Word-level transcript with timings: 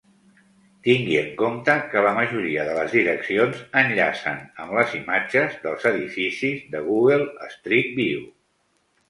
Tingui 0.85 1.17
en 1.17 1.27
compte 1.41 1.75
que 1.91 2.01
la 2.07 2.13
majoria 2.19 2.63
de 2.69 2.73
les 2.77 2.95
direccions 3.01 3.59
enllacen 3.83 4.41
amb 4.65 4.75
les 4.79 4.97
imatges 5.01 5.61
dels 5.67 5.87
edificis 5.93 6.67
de 6.75 6.83
Google 6.91 7.31
Street 7.59 7.95
View. 8.03 8.27